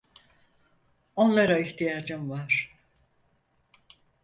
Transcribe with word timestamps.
Onlara 1.15 1.59
ihtiyacım 1.59 2.29
var. 2.29 2.73